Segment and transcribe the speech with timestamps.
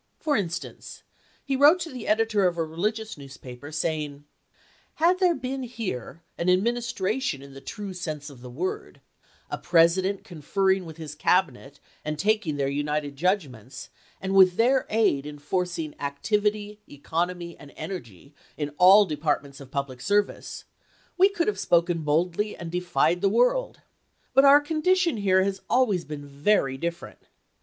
[0.19, 1.03] For instance,
[1.45, 4.23] he wrote to the editor of a religious newspaper, saying:"
[4.95, 9.01] Had there been here an Administration in the true sense of the word—
[9.51, 15.27] a President conferring with his Cabinet and taking their united judgments, and with their aid
[15.27, 20.63] enforcing activity, economy, and energy in all departments of public service—
[21.19, 23.81] we could have spoken boldly and defied the world.
[24.33, 27.19] But our condition here has always been very different.